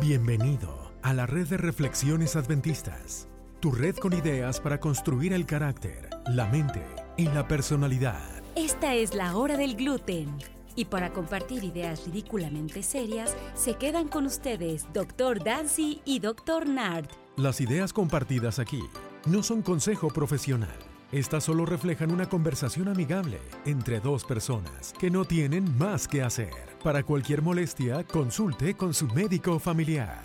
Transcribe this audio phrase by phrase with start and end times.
[0.00, 3.28] Bienvenido a la red de reflexiones adventistas,
[3.60, 6.84] tu red con ideas para construir el carácter, la mente
[7.16, 8.20] y la personalidad.
[8.56, 10.36] Esta es la hora del gluten.
[10.74, 15.44] Y para compartir ideas ridículamente serias, se quedan con ustedes Dr.
[15.44, 16.68] Dancy y Dr.
[16.68, 17.06] Nard.
[17.36, 18.82] Las ideas compartidas aquí
[19.26, 20.76] no son consejo profesional.
[21.12, 26.73] Estas solo reflejan una conversación amigable entre dos personas que no tienen más que hacer.
[26.84, 30.22] Para cualquier molestia, consulte con su médico familiar.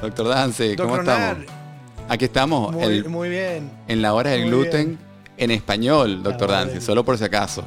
[0.00, 1.38] Doctor Dancy, ¿cómo Doctor estamos?
[1.46, 1.60] Nar,
[2.08, 3.70] Aquí estamos, Muy, el- muy bien.
[3.86, 4.98] en la hora del muy gluten bien.
[5.36, 7.62] en español, doctor del- solo por si acaso.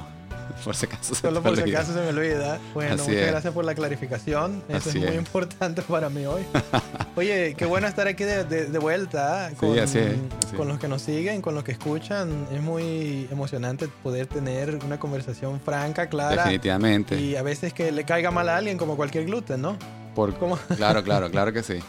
[0.64, 1.16] Por si acaso.
[1.16, 2.60] se Solo por si acaso se me olvida.
[2.74, 3.28] Bueno, Así muchas es.
[3.32, 4.64] gracias por la clarificación.
[4.70, 5.16] Eso Así es muy es.
[5.16, 6.44] importante para mí hoy.
[7.16, 10.16] Oye, qué bueno estar aquí de, de- de vuelta con, así es,
[10.46, 12.48] así con los que nos siguen, con los que escuchan.
[12.52, 16.44] Es muy emocionante poder tener una conversación franca, clara.
[16.44, 17.20] Definitivamente.
[17.20, 19.78] Y a veces que le caiga mal a alguien, como cualquier gluten, ¿no?
[20.16, 20.58] Por- ¿Cómo?
[20.78, 21.80] Claro, claro, claro que sí.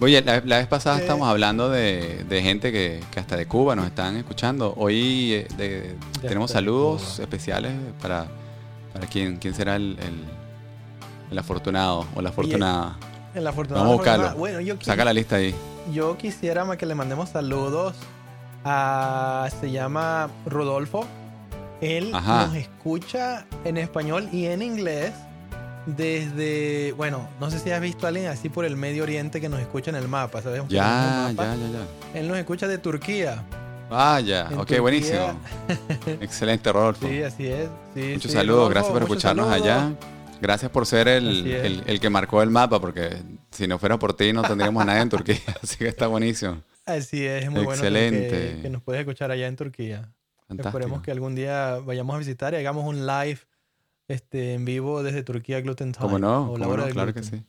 [0.00, 1.02] Oye, la, la vez pasada Eh.
[1.02, 4.74] estamos hablando de, de gente que, que hasta de Cuba nos están escuchando.
[4.76, 7.22] Hoy eh, de- tenemos saludos Cuba.
[7.24, 8.26] especiales para,
[8.92, 10.24] para quién, quién será el, el-
[11.30, 12.96] el afortunado o la afortunada.
[13.34, 14.38] En la afortunada Vamos a buscarlo.
[14.38, 15.54] Bueno, yo, Saca la lista ahí.
[15.92, 17.94] yo quisiera que le mandemos saludos
[18.64, 19.48] a.
[19.60, 21.06] Se llama Rodolfo.
[21.80, 22.46] Él Ajá.
[22.46, 25.12] nos escucha en español y en inglés
[25.86, 26.92] desde.
[26.92, 29.60] Bueno, no sé si has visto a alguien así por el Medio Oriente que nos
[29.60, 30.62] escucha en el mapa, ¿sabes?
[30.68, 31.44] Ya, mapa.
[31.44, 31.68] ya, ya,
[32.12, 32.18] ya.
[32.20, 33.42] Él nos escucha de Turquía.
[33.90, 34.80] Vaya, En ok, Turquía.
[34.80, 35.40] buenísimo.
[36.20, 37.06] Excelente, Rodolfo.
[37.08, 37.68] Sí, así es.
[37.94, 39.68] Sí, Muchos sí, saludos, Rodolfo, gracias por escucharnos saludos.
[39.70, 39.92] allá.
[40.40, 43.16] Gracias por ser el, el- el que marcó el mapa, porque
[43.50, 46.60] si no fuera por ti no tendríamos a nadie en Turquía, así que está buenísimo.
[46.84, 48.28] Así es, es muy Excelente.
[48.28, 50.10] bueno que, que nos puedes escuchar allá en Turquía.
[50.48, 50.76] Fantástico.
[50.78, 53.38] Esperemos que algún día vayamos a visitar y hagamos un live
[54.08, 56.02] este, en vivo desde Turquía Gluten Time.
[56.02, 56.52] ¿Cómo no?
[56.52, 56.92] o la ¿Cómo hora no?
[56.92, 57.42] Claro que sí.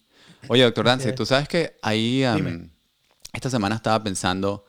[0.48, 1.12] Oye, doctor es.
[1.16, 2.70] tú sabes que ahí, Dime.
[3.34, 4.66] esta semana estaba pensando,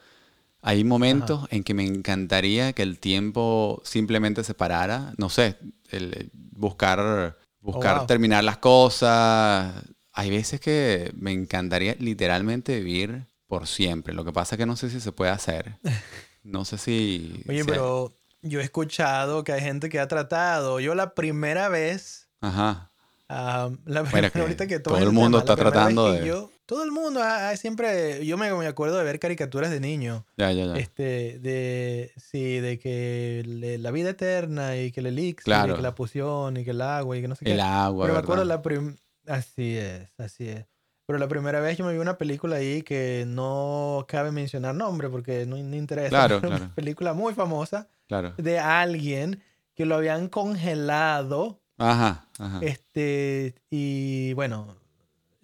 [0.62, 5.56] hay momentos en que me encantaría que el tiempo simplemente se parara, no sé,
[5.91, 8.06] el, el buscar, buscar Oh, wow.
[8.06, 9.75] terminar las cosas.
[10.12, 14.15] Hay veces que me encantaría literalmente vivir por siempre.
[14.15, 15.78] Lo que pasa es que no sé si se puede hacer.
[16.43, 17.43] No sé si...
[17.49, 18.16] Oye, pero
[18.49, 20.81] yo he escuchado que hay gente que ha tratado.
[20.81, 22.91] Yo la primera vez, Ajá.
[23.29, 26.83] ah, la primera que ahorita que todo el mundo tema, está tratando de- yo- todo
[26.83, 30.27] el mundo ah, ah, siempre, yo me, me acuerdo de ver caricaturas de niño.
[30.37, 30.75] Ya, ya, ya.
[30.77, 35.75] Este, de, sí, de que le- la vida eterna y que el elixir Claro.
[35.75, 37.53] y que la poción y que el agua y que no sé qué.
[37.53, 38.25] El agua, Pero me ¿verdad?
[38.25, 38.97] acuerdo la prim-
[39.29, 40.67] Así es, así es.
[41.06, 45.09] Pero la primera vez yo me vi una película ahí que no cabe mencionar nombre
[45.09, 46.09] porque no, no interesa.
[46.27, 46.56] Claro, claro.
[46.56, 48.34] Una película muy famosa Claro.
[48.37, 49.43] de alguien
[49.75, 51.61] que lo habían congelado.
[51.78, 52.59] Ajá, ajá.
[52.62, 54.77] Este, y bueno,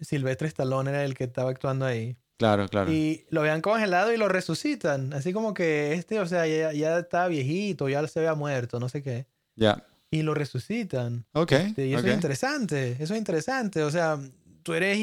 [0.01, 2.17] Silvestre Stallone era el que estaba actuando ahí.
[2.37, 2.91] Claro, claro.
[2.91, 5.13] Y lo habían congelado y lo resucitan.
[5.13, 8.89] Así como que este, o sea, ya, ya estaba viejito, ya se había muerto, no
[8.89, 9.27] sé qué.
[9.55, 9.83] Ya.
[10.11, 11.25] Y lo resucitan.
[11.33, 11.51] Ok.
[11.53, 12.07] Este, y eso ok.
[12.07, 13.83] es interesante, eso es interesante.
[13.83, 14.19] O sea,
[14.63, 14.97] tú eres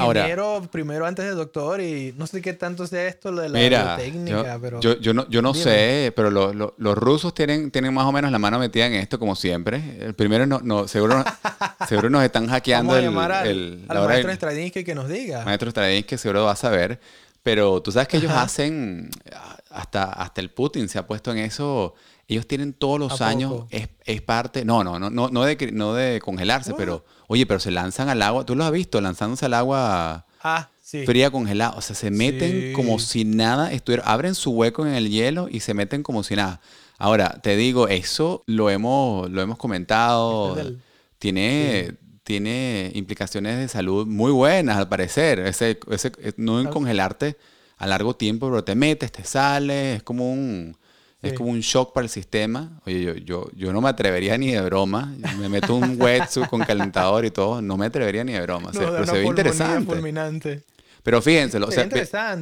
[0.00, 3.48] Ahora- ingeniero primero antes de doctor y no sé qué tanto sea esto lo de
[3.50, 4.80] la Mira, técnica, yo, pero...
[4.80, 5.62] yo, yo no, yo no Dime.
[5.64, 8.94] sé, pero lo- lo- los rusos tienen, tienen más o menos la mano metida en
[8.94, 9.98] esto, como siempre.
[10.00, 11.22] El primero, no, no, seguro,
[11.88, 14.84] seguro nos están hackeando Vamos a el, llamar al, el- al la hora maestro Stradinsky
[14.84, 15.44] que nos diga.
[15.44, 16.98] maestro Stravinsky, que seguro va a saber.
[17.42, 18.44] Pero tú sabes que ellos Ajá.
[18.44, 19.10] hacen,
[19.70, 21.94] hasta, hasta el Putin se ha puesto en eso.
[22.28, 25.70] Ellos tienen todos los ¿A años, es, es parte, no, no, no, no, no de,
[25.72, 26.78] no de congelarse, What?
[26.78, 30.70] pero, oye, pero se lanzan al agua, tú lo has visto, lanzándose al agua Ah,
[30.82, 31.04] sí.
[31.04, 31.74] fría congelada.
[31.76, 32.72] O sea, se meten Sí.
[32.72, 34.04] como si nada estuviera.
[34.04, 36.60] Abren su hueco en el hielo y se meten como si nada.
[36.96, 40.52] Ahora, te digo, eso lo hemos, lo hemos comentado.
[40.52, 40.80] Ese es del-
[41.18, 45.40] Tiene, tiene implicaciones de salud muy buenas, al parecer.
[45.40, 46.70] Ese, ese, no en Ah.
[46.70, 47.36] congelarte
[47.76, 50.76] a largo tiempo, pero te metes, te sales, es como un.
[51.24, 52.80] Es como un shock para el sistema.
[52.86, 55.14] Oye, yo, yo, yo no me atrevería ni de broma.
[55.38, 57.60] Me meto un wetsuit con calentador y todo.
[57.62, 58.70] No me atrevería ni de broma.
[58.72, 59.86] No, pero se ve interesante.
[59.92, 60.62] fulminante.
[61.02, 61.86] Pero fíjense, o sea,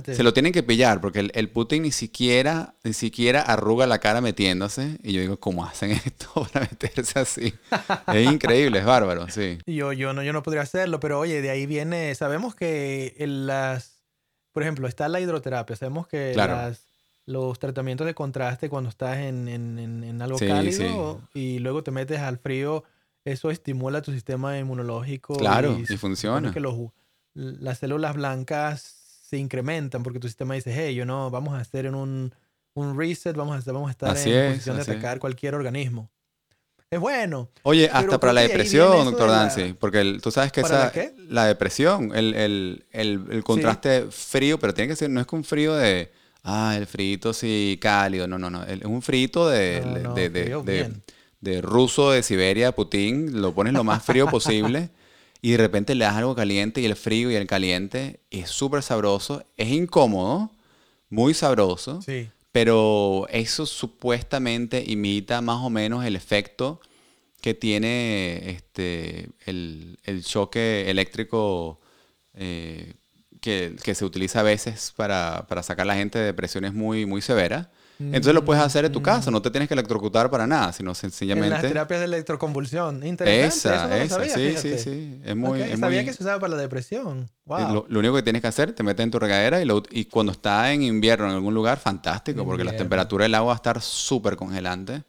[0.05, 3.99] se lo tienen que pillar porque el, el Putin ni siquiera, ni siquiera arruga la
[3.99, 4.99] cara metiéndose.
[5.02, 7.52] Y yo digo, ¿cómo hacen esto para meterse así?
[8.14, 9.58] es increíble, es bárbaro, sí.
[9.67, 13.49] Yo, yo, no, yo no podría hacerlo, pero oye, de ahí viene, sabemos que en
[13.49, 14.05] las,
[14.52, 16.55] por ejemplo, está la hidroterapia, sabemos que Claro.
[16.55, 16.87] las,
[17.27, 21.83] los tratamientos de contraste cuando estás en, en, en, en algo Sí, cálido y luego
[21.83, 22.85] te metes al frío,
[23.25, 25.35] eso estimula tu sistema inmunológico.
[25.35, 26.51] Claro, y funciona.
[26.53, 26.75] que los,
[27.35, 31.87] las células blancas se incrementan porque tu sistema dice, hey, yo no, vamos a hacer
[31.87, 32.35] en un,
[32.75, 34.89] un reset, vamos a, vamos a estar Así en es, posición de es.
[34.89, 36.11] atacar cualquier organismo.
[36.91, 37.49] es bueno.
[37.63, 40.85] Oye, hasta para la depresión, doctor la- Dancy, porque el- tú sabes que ¿Para esa,
[40.87, 41.15] la qué?
[41.29, 45.37] la depresión, el, el- el- el contraste frío, pero tiene que ser, no es que
[45.37, 49.83] un frío de, ah, el frito sí cálido, no, no, no, es un frito de,
[49.85, 50.93] No, no, de,
[51.41, 54.91] de ruso de Siberia, Putin, lo pones lo más frío posible
[55.43, 58.21] y de repente le das algo caliente y el frío y el caliente.
[58.31, 60.53] Es súper sabroso, es incómodo,
[61.11, 62.00] muy sabroso.
[62.00, 62.31] Sí.
[62.53, 66.81] Pero eso supuestamente imita más o menos el efecto
[67.41, 71.81] que tiene este, el, el choque eléctrico
[72.35, 72.95] eh,
[73.43, 77.05] que, que se utiliza a veces para, para sacar a la gente de depresiones muy,
[77.05, 77.69] muy severas.
[77.99, 80.89] Entonces lo puedes hacer en tu casa, no te tienes que electrocutar para nada, sino
[80.89, 81.69] En las sencillamente...
[81.69, 83.06] terapias de electroconvulsión.
[83.06, 83.47] Interesante.
[83.47, 84.79] eso Esa, lo esa, sabía, sí, fíjate.
[84.79, 85.21] sí, sí.
[85.25, 87.31] Es muy, es sabía muy- que se usaba para la depresión.
[87.44, 87.59] Wow.
[87.59, 89.85] Eh, Lo, lo único que tienes que hacer, te metes en tu regadera y, lo-
[89.91, 92.79] y cuando está en invierno en algún lugar, fantástico, porque la Invierno.
[92.85, 95.05] temperatura del agua va a estar súper congelante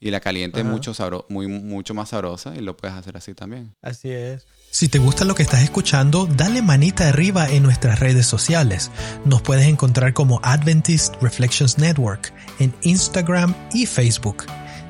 [0.00, 3.34] y la caliente es mucho, sabro- muy, mucho más sabrosa y lo puedes hacer así
[3.34, 3.74] también.
[3.82, 4.46] Así es.
[4.70, 8.90] Si te gusta lo que estás escuchando, dale manita arriba en nuestras redes sociales.
[9.24, 14.44] Nos puedes encontrar como Adventist Reflections Network en Instagram y Facebook.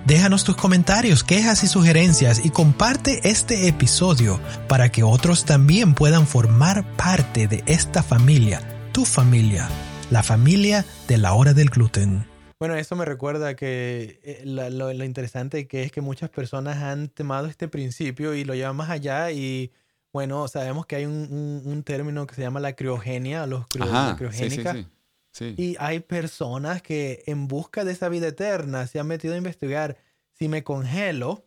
[0.06, 6.26] Déjanos tus comentarios, quejas y sugerencias y comparte este episodio para que otros también puedan
[6.26, 8.62] formar parte de esta familia,
[8.92, 9.68] tu familia,
[10.10, 12.26] la familia de la hora del gluten.
[12.60, 16.78] Bueno, eso me recuerda que eh, la- lo, lo interesante que es que muchas personas
[16.78, 19.72] han temado este principio y lo llevan más allá y
[20.12, 23.84] bueno, sabemos que hay un, un- un término que se llama la criogenia, los crio-
[23.84, 24.72] la Ajá, sí, criogénica.
[24.74, 24.86] sí.
[25.32, 25.54] sí.
[25.56, 29.96] Y hay personas que en busca de esa vida eterna se han metido a investigar
[30.32, 31.44] si me congelo,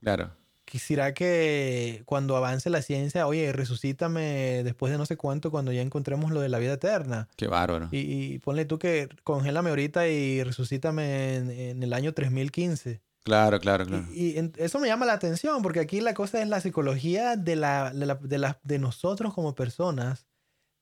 [0.00, 0.36] Claro.
[0.74, 5.82] Quisiera que cuando avance la ciencia, oye, resucítame después de no sé cuánto cuando ya
[5.82, 7.28] encontremos lo de la vida eterna.
[7.36, 7.88] Qué bárbaro.
[7.92, 7.98] Y,
[8.34, 13.00] y ponle tú que congélame ahorita y resucítame en, en el año 3015.
[13.22, 14.04] Claro, claro, claro.
[14.12, 17.92] Y, eso me llama la atención porque aquí la cosa es la psicología de, la,
[17.94, 20.26] de, la- de, la- de nosotros como personas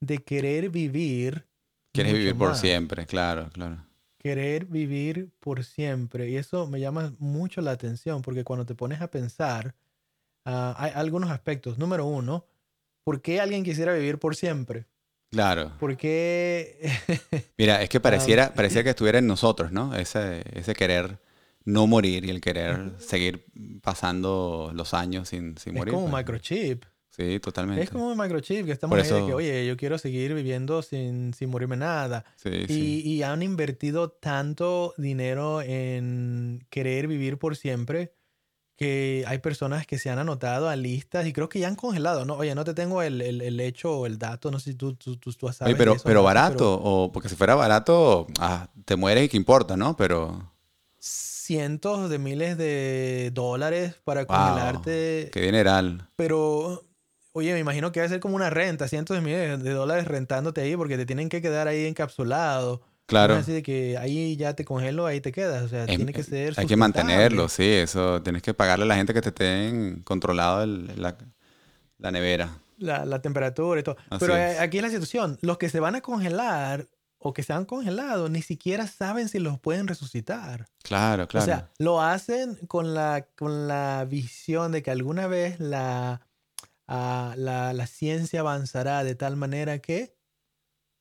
[0.00, 1.46] de querer vivir.
[1.92, 3.84] Quieres vivir por más, siempre, claro, claro.
[4.16, 6.30] Querer vivir por siempre.
[6.30, 9.74] Y eso me llama mucho la atención porque cuando te pones a pensar,
[10.44, 11.78] ah, hay algunos aspectos.
[11.78, 12.46] Número uno,
[13.04, 14.86] ¿por qué alguien quisiera vivir por siempre?
[15.30, 15.72] Claro.
[15.78, 16.90] ¿Por qué
[17.58, 19.94] Mira, es que pareciera, parecía que estuviera en nosotros, ¿no?
[19.96, 21.18] Ese, ese querer
[21.64, 23.46] no morir y el querer seguir
[23.82, 25.94] pasando los años sin, sin es morir.
[25.94, 26.20] como un pues.
[26.22, 26.84] microchip?
[27.08, 27.82] Sí, totalmente.
[27.82, 31.34] Es como un microchip que estamos ahí de que, oye, yo quiero seguir viviendo sin,
[31.34, 32.24] sin morirme nada.
[32.36, 33.02] Sí, Y, sí.
[33.04, 38.14] y han invertido tanto dinero en querer vivir por siempre
[38.76, 42.24] que hay personas que se han anotado a listas y creo que ya han congelado,
[42.24, 42.34] ¿no?
[42.36, 44.94] Oye, no te tengo el, el- el hecho o el dato, no sé si tú,
[44.94, 45.74] tú, tú, tú sabes.
[45.74, 49.36] Oye, pero, esos pero barato, o porque si fuera barato, ah, te mueres y qué
[49.36, 49.96] importa, ¿no?
[49.96, 50.50] Pero,
[50.98, 55.30] cientos de miles de dólares para wow, congelarte.
[55.32, 56.08] qué dineral.
[56.16, 56.84] Pero,
[57.32, 60.06] oye, me imagino que va a ser como una renta, cientos de miles de dólares
[60.06, 62.82] rentándote ahí porque te tienen que quedar ahí encapsulado.
[63.12, 63.34] Claro.
[63.34, 65.62] No es así de que ahí ya te congelo, ahí te quedas.
[65.62, 66.54] O sea, Es- tiene que ser.
[66.56, 68.22] Hay que mantenerlo, sí, eso.
[68.22, 71.16] Tienes que pagarle a la gente que te estén controlado el- la,
[71.98, 72.58] la nevera.
[72.78, 73.96] La, la temperatura y todo.
[74.10, 74.56] Así Pero es.
[74.56, 75.38] eh, aquí es la situación.
[75.42, 76.88] Los que se van a congelar
[77.18, 80.66] o que se han congelado ni siquiera saben si los pueden resucitar.
[80.82, 81.44] Claro, claro.
[81.44, 86.22] O sea, lo hacen con la, con la visión de que alguna vez la,
[86.88, 90.16] ah, la, la ciencia avanzará de tal manera que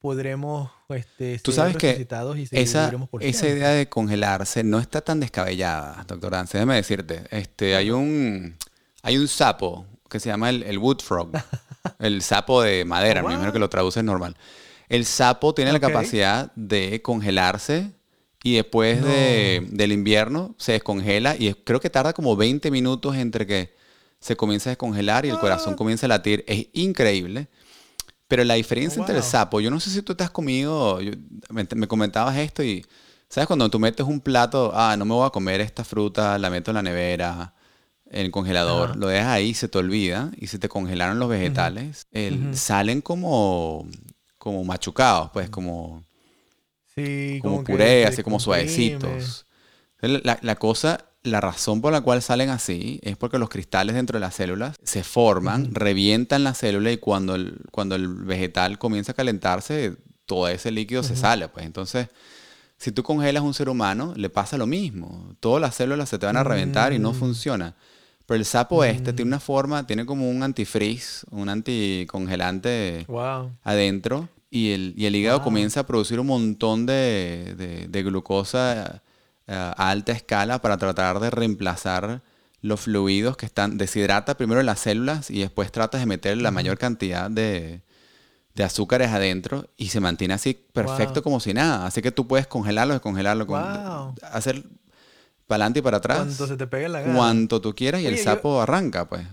[0.01, 1.91] podremos este, Tú sabes que
[2.37, 6.57] y seguir- esa, por esa idea de congelarse no está tan descabellada, doctor Dance.
[6.57, 8.57] Déjame decirte, este, hay un,
[9.03, 11.31] hay un sapo que se llama el, el wood frog,
[11.99, 14.35] el sapo de madera, me imagino que lo traduces normal.
[14.89, 17.91] El sapo tiene la capacidad de congelarse
[18.43, 23.45] y después de- del invierno se descongela y creo que tarda como 20 minutos entre
[23.47, 23.73] que
[24.19, 26.43] se comienza a descongelar y el corazón comienza a latir.
[26.47, 27.47] Es increíble.
[28.31, 29.29] Pero la diferencia Oh, entre el wow.
[29.29, 31.11] sapo, yo no sé si tú te has comido, yo-
[31.49, 32.85] me, me comentabas esto y,
[33.27, 33.45] ¿sabes?
[33.45, 36.71] Cuando tú metes un plato, ah, no me voy a comer esta fruta, la meto
[36.71, 37.53] en la nevera,
[38.09, 42.07] en el congelador, lo dejas ahí, se te olvida y se te congelaron los vegetales,
[42.13, 43.85] el- salen como,
[44.37, 46.01] como machucados, pues como,
[46.95, 49.45] Sí, como puré, así como suavecitos.
[49.99, 54.21] La cosa, la razón por la cual salen así es porque los cristales dentro de
[54.21, 59.15] las células se forman, revientan la célula y cuando el, cuando el vegetal comienza a
[59.15, 61.47] calentarse, todo ese líquido se sale.
[61.49, 62.07] Pues entonces,
[62.77, 65.35] si tú congelas un ser humano, le pasa lo mismo.
[65.39, 67.15] Todas las células se te van a reventar y no Mm.
[67.15, 67.75] funciona.
[68.25, 73.51] Pero el sapo este tiene una forma, tiene como un antifreeze, un anticongelante Wow.
[73.63, 75.43] adentro y el, y el hígado Wow.
[75.45, 79.01] comienza a producir un montón de, de- de glucosa
[79.51, 82.21] a alta escala para tratar de reemplazar
[82.61, 86.77] los fluidos que están, deshidrata primero las células y después tratas de meter la mayor
[86.77, 87.81] cantidad de,
[88.55, 91.85] de azúcares adentro y se mantiene así perfecto como si nada.
[91.85, 93.61] Así que tú puedes congelarlo, descongelarlo, con,
[94.21, 94.63] hacer
[95.47, 96.19] para adelante y para atrás.
[96.19, 97.15] Cuanto se te pegue la gana.
[97.15, 99.25] Cuanto tú quieras y el sapo arranca, pues.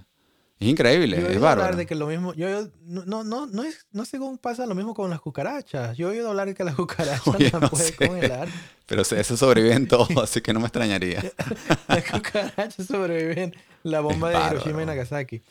[0.60, 1.62] Es increíble, es bárbaro.
[1.62, 4.66] hablar de que lo mismo, yo, no, no, no, no, es, no sé cómo pasa
[4.66, 5.96] lo mismo con las cucarachas.
[5.96, 8.48] Yo he oído hablar de que las cucarachas no pueden congelar.
[8.86, 11.22] Pero eso sobreviven todo, así que no me extrañaría.
[11.88, 15.42] las cucarachas sobreviven la bomba de Hiroshima y Nagasaki.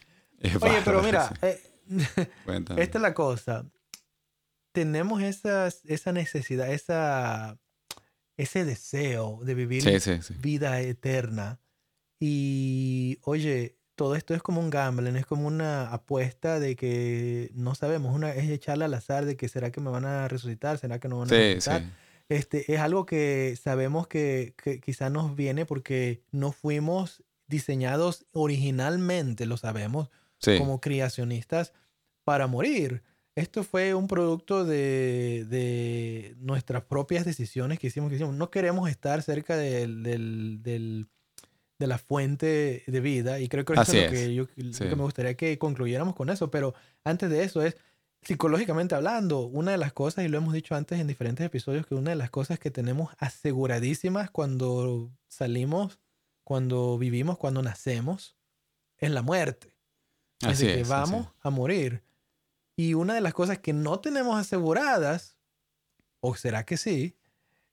[0.59, 1.61] Oye, pero mira, eh,
[2.75, 3.65] esta es la cosa.
[4.73, 7.57] Tenemos esa necesidad, esa,
[8.35, 9.83] ese deseo de vivir
[10.41, 11.61] vida eterna.
[12.19, 17.73] Y, oye, todo esto es como un gamble, es como una apuesta de que no
[17.73, 20.99] sabemos, una, es echarle al azar de que será que me van a resucitar, será
[20.99, 21.83] que no van a resucitar.
[22.29, 29.47] Este, es algo que sabemos que, que quizás nos viene porque no fuimos diseñados originalmente,
[29.47, 30.09] lo sabemos,
[30.59, 31.73] como creacionistas
[32.23, 33.01] para morir.
[33.33, 38.35] Esto fue un producto de, de, nuestras propias decisiones que hicimos, que hicimos.
[38.35, 41.07] No queremos estar cerca del, del, del,
[41.79, 45.03] de la fuente de vida y creo que eso es lo, que, yo, que me
[45.03, 46.49] gustaría que concluyéramos con eso.
[46.49, 47.77] Pero antes de eso es,
[48.21, 51.95] psicológicamente hablando, una de las cosas, y lo hemos dicho antes en diferentes episodios, que
[51.95, 55.99] una de las cosas que tenemos aseguradísimas cuando salimos,
[56.43, 58.35] cuando vivimos, cuando nacemos,
[58.97, 59.73] es la muerte.
[60.43, 62.03] Así es que vamos a morir.
[62.75, 65.37] Y una de las cosas que no tenemos aseguradas,
[66.19, 67.16] o será que sí,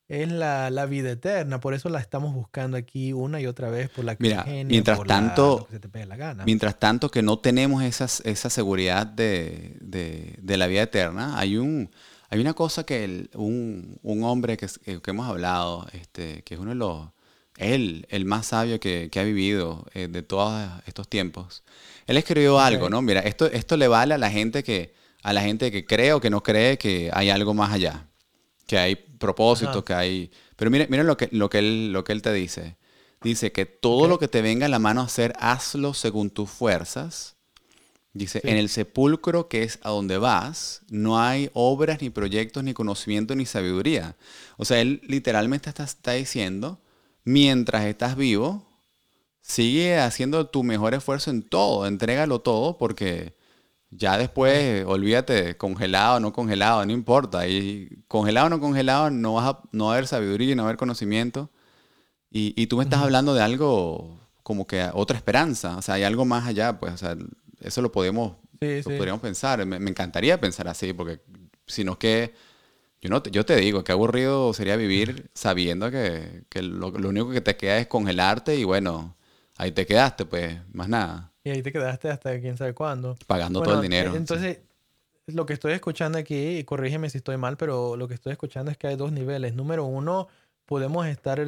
[0.09, 1.61] es la, vida eterna.
[1.61, 5.69] Por eso la estamos buscando aquí una y otra vez por la Mira, mientras tanto,
[6.45, 11.91] mientras tanto que no tenemos esas, esa seguridad de, la vida eterna, hay un
[12.31, 14.67] hay una cosa que un, hombre que,
[15.01, 17.09] que, hemos hablado, este, que es uno de los,
[17.59, 21.63] él, el más sabio que, ha vivido eh, de todos estos tiempos,
[22.07, 23.03] él escribió algo, ¿no?
[23.03, 26.21] Mira, esto, esto le vale a la gente que, a la gente que cree o
[26.21, 28.09] que no cree que hay algo más allá,
[28.67, 30.31] que hay propósito, que hay...
[30.57, 32.77] Pero miren, miren lo, que, lo, que él, lo que él te dice.
[33.23, 36.51] Dice que todo lo que te venga en la mano a hacer, hazlo según tus
[36.51, 37.37] fuerzas.
[38.13, 42.73] Dice, en el sepulcro que es a donde vas, no hay obras, ni proyectos, ni
[42.73, 44.15] conocimiento, ni sabiduría.
[44.57, 46.79] O sea, él literalmente está, está diciendo,
[47.25, 48.65] mientras estás vivo,
[49.41, 53.35] sigue haciendo tu mejor esfuerzo en todo, entrégalo todo porque
[53.97, 57.47] ya después, olvídate, congelado, no congelado, no importa.
[57.47, 60.69] Y congelado o no congelado, no, vas a, no va a haber sabiduría, no va
[60.69, 61.51] a haber conocimiento.
[62.31, 66.25] Y, tú me estás hablando de algo como que otra esperanza, o sea, hay algo
[66.25, 67.17] más allá, pues, o sea,
[67.61, 69.65] eso lo podemos, podríamos pensar.
[69.65, 71.21] Me, encantaría pensar así, porque
[71.67, 72.35] si no es que,
[73.01, 77.41] yo, no, yo te digo, que aburrido sería vivir sabiendo que, lo, lo único que
[77.41, 79.17] te queda es congelarte y bueno,
[79.57, 81.34] ahí te quedaste, pues, más nada.
[81.45, 83.17] Y ahí te quedaste hasta quién sabe cuándo.
[83.27, 84.17] Pagando todo el dinero.
[84.17, 84.61] Entonces,
[85.27, 88.71] lo que estoy escuchando aquí, y corrígeme si estoy mal, pero lo que estoy escuchando
[88.71, 89.55] es que hay dos niveles.
[89.55, 90.29] Número uno,
[90.65, 91.47] podemos estar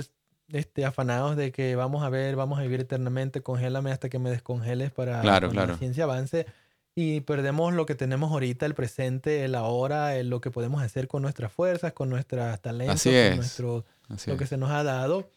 [0.48, 4.30] este, afanados de que vamos a ver, vamos a vivir eternamente, congélame hasta que me
[4.30, 6.46] descongeles para que la ciencia avance.
[6.94, 11.20] Y perdemos lo que tenemos ahorita, el presente, el ahora, lo que podemos hacer con
[11.20, 13.84] nuestras fuerzas, con nuestros talentos, con nuestro,
[14.26, 15.28] lo que se nos ha dado.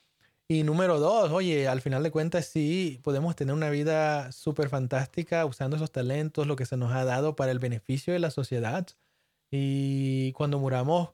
[0.51, 5.45] Y número dos, oye, al final de cuentas sí podemos tener una vida súper fantástica
[5.45, 8.87] usando esos talentos, lo que se nos ha dado para el beneficio de la sociedad.
[9.51, 11.11] Y cuando muramos,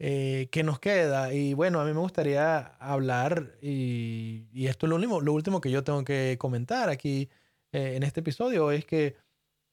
[0.00, 1.32] eh, ¿qué nos queda?
[1.32, 5.70] Y bueno, a mí me gustaría hablar, y, esto es lo último, lo último que
[5.70, 7.30] yo tengo que comentar aquí
[7.70, 9.14] eh, en este episodio, es que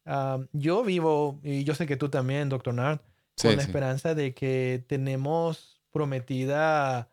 [0.06, 3.00] ah, yo vivo, y yo sé que tú también, doctor Nard,
[3.42, 7.10] con la esperanza de que tenemos prometida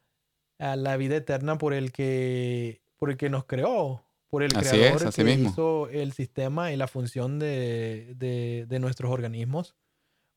[0.59, 5.13] a la vida eterna por el que, por el que nos creó, por el creador
[5.15, 9.75] que hizo el sistema y la función de, de, nuestros organismos.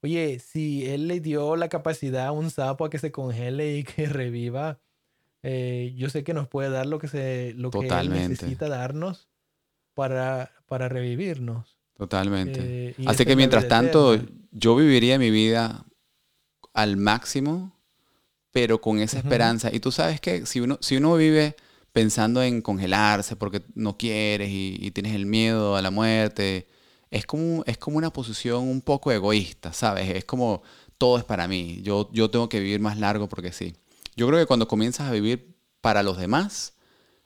[0.01, 3.83] Oye, si él le dio la capacidad a un sapo a que se congele y
[3.83, 4.79] que reviva,
[5.43, 9.29] eh, yo sé que nos puede dar lo que se lo que él necesita darnos
[9.93, 11.77] para, para revivirnos.
[11.97, 12.59] Totalmente.
[12.61, 14.17] Eh, Así que mientras tanto,
[14.51, 15.85] yo viviría mi vida
[16.73, 17.78] al máximo
[18.59, 19.69] pero con esa esperanza.
[19.71, 21.55] Y tú sabes que si uno, si uno vive
[21.93, 26.67] pensando en congelarse porque no quieres y, tienes el miedo a la muerte,
[27.09, 30.09] es como, es como una posición un poco egoísta, ¿sabes?
[30.09, 30.61] Es como
[30.97, 33.77] todo es para mí, yo, yo tengo que vivir más largo porque sí.
[34.17, 36.73] Yo creo que cuando comienzas a vivir para los demás,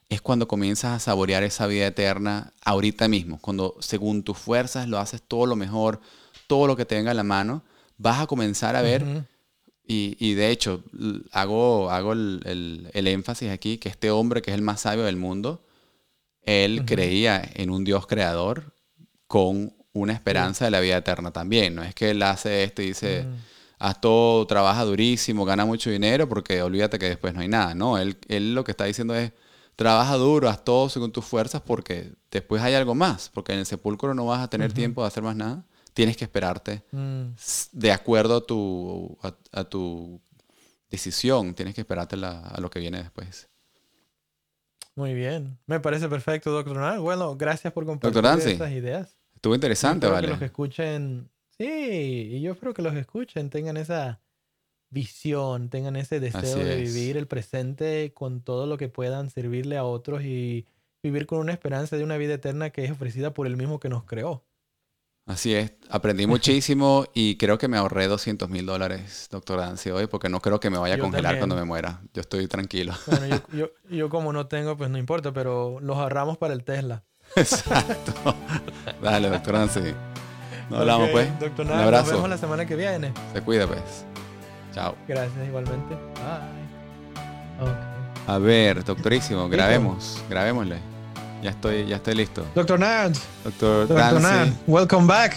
[0.10, 5.00] es cuando comienzas a saborear esa vida eterna ahorita mismo, cuando según tus fuerzas lo
[5.00, 6.00] haces todo lo mejor,
[6.46, 7.64] todo lo que te venga a la mano,
[7.98, 9.26] vas a comenzar a ver
[9.86, 10.84] y, de hecho,
[11.32, 15.66] hago, hago el, énfasis aquí que este hombre, que es el más sabio del mundo,
[16.42, 18.76] él creía en un Dios creador
[19.28, 21.76] con una esperanza de la vida eterna también.
[21.76, 23.26] No es que él hace esto y dice,
[23.78, 27.76] haz todo, trabaja durísimo, gana mucho dinero porque olvídate que después no hay nada.
[27.76, 29.34] No, él, él lo que está diciendo es,
[29.76, 33.66] trabaja duro, haz todo según tus fuerzas porque después hay algo más, porque en el
[33.66, 35.66] sepulcro no vas a tener tiempo de hacer más nada.
[35.94, 37.34] Tienes que esperarte Mm.
[37.72, 40.20] de acuerdo a tu, a, a tu
[40.90, 41.54] decisión.
[41.54, 43.50] Tienes que esperarte la- a lo que viene después.
[44.96, 45.58] Muy bien.
[45.66, 47.02] Me parece perfecto, doctor Nan.
[47.02, 49.18] Bueno, gracias por compartir estas ideas.
[49.36, 50.28] Estuvo Yo interesante, que ¿vale?
[50.30, 51.66] los que escuchen, sí,
[52.34, 54.22] y yo espero que los que escuchen tengan esa
[54.90, 59.84] visión, tengan ese deseo de vivir el presente con todo lo que puedan servirle a
[59.84, 60.68] otros y
[61.02, 63.90] vivir con una esperanza de una vida eterna que es ofrecida por el mismo que
[63.90, 64.46] nos creó.
[65.26, 65.72] Así es.
[65.90, 70.42] Aprendí muchísimo y creo que me ahorré 200 mil dólares, doctor Dancy, hoy, porque no
[70.42, 71.40] creo que me vaya a Yo congelar también.
[71.40, 72.02] cuando me muera.
[72.14, 72.94] Yo estoy tranquilo.
[73.08, 76.64] Bueno, yo, yo, yo como no tengo, pues no importa, pero los ahorramos para el
[76.64, 77.04] Tesla.
[77.36, 78.14] Exacto.
[79.02, 79.94] Dale, doctor Dancy.
[80.70, 81.40] Nos hablamos, pues.
[81.40, 82.12] Doctor Un Nan, nos abrazo.
[82.16, 83.14] vemos la semana que viene.
[83.34, 84.06] Se cuida, pues.
[84.74, 84.96] Chao.
[85.08, 85.96] Gracias igualmente.
[85.96, 87.70] Bye.
[87.70, 87.78] Ok.
[88.28, 90.22] A ver, doctorísimo, grabemos.
[90.30, 90.93] Grabémosle.
[91.44, 92.46] Ya estoy, ya estoy listo.
[92.56, 92.80] Dr.
[92.80, 93.88] Nard, Doctor.
[93.88, 94.22] Dancy.
[94.22, 95.36] Nard, welcome back.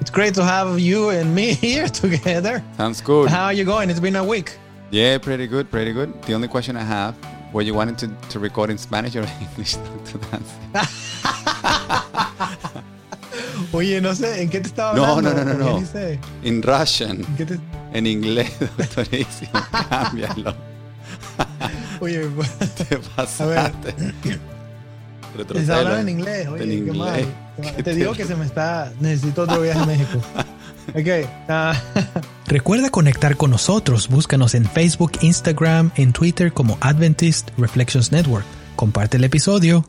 [0.00, 2.62] It's great to have you and me here together.
[2.76, 3.28] Sounds good.
[3.28, 3.90] How are you going?
[3.90, 4.56] It's been a week.
[4.92, 6.22] Yeah, pretty good, pretty good.
[6.22, 7.14] The only question I have,
[7.52, 10.18] were you wanting to, to record in Spanish or English, Dr.
[10.30, 10.54] Dancy?
[13.72, 15.44] Oye, no sé, ¿en qué te estaba No, hablando?
[15.44, 15.86] no, no, no, no.
[15.86, 16.18] sé.
[16.42, 17.20] In Russian.
[17.24, 17.60] ¿En qué te-
[17.92, 19.52] En inglés, doctorísimo.
[19.88, 20.54] Cámbialo.
[22.00, 22.28] Oye,
[22.88, 23.94] Te pasaste.
[25.36, 26.00] Les hablan Retrocede.
[26.00, 26.48] en inglés.
[26.48, 26.96] Oye, En qué inglés.
[26.96, 27.16] mal.
[27.56, 27.74] Qué mal.
[27.76, 28.92] ¿Qué Te te- digo que se me está...
[29.00, 30.20] Necesito otro viaje a México.
[30.92, 31.06] Ok.
[31.48, 31.74] ah,
[32.48, 34.08] Recuerda conectar con nosotros.
[34.08, 38.44] Búscanos en Facebook, Instagram, en Twitter como Adventist Reflections Network.
[38.74, 39.84] Comparte el episodio.